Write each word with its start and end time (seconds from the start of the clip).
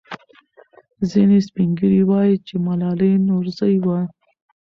ځینې 1.09 1.37
سپین 1.47 1.69
ږیري 1.77 2.03
وایي 2.09 2.35
چې 2.47 2.53
ملالۍ 2.65 3.13
نورزۍ 3.27 3.75
وه. 3.85 3.99